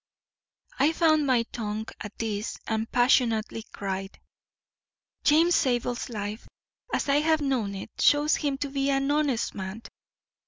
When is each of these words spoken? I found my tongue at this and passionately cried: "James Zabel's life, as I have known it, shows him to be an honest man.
I 0.79 0.93
found 0.93 1.27
my 1.27 1.43
tongue 1.43 1.85
at 1.99 2.17
this 2.17 2.57
and 2.65 2.91
passionately 2.91 3.65
cried: 3.71 4.19
"James 5.23 5.55
Zabel's 5.55 6.09
life, 6.09 6.47
as 6.91 7.07
I 7.07 7.17
have 7.17 7.39
known 7.39 7.75
it, 7.75 7.91
shows 7.99 8.37
him 8.37 8.57
to 8.57 8.69
be 8.71 8.89
an 8.89 9.11
honest 9.11 9.53
man. 9.53 9.83